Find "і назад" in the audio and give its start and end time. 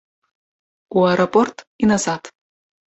1.85-2.23